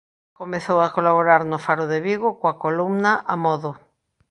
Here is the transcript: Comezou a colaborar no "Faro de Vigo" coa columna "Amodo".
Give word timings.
Comezou 0.39 0.79
a 0.81 0.93
colaborar 0.95 1.41
no 1.47 1.57
"Faro 1.65 1.85
de 1.91 1.99
Vigo" 2.07 2.29
coa 2.39 2.57
columna 2.63 3.11
"Amodo". 3.33 3.71